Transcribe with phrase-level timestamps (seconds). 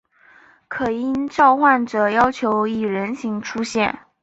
[0.67, 3.99] 可应召唤者要求以人形出现。